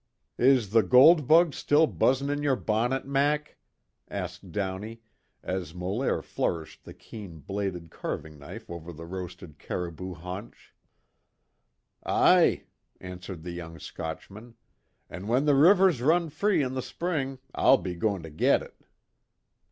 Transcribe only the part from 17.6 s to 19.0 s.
be goin' to get it."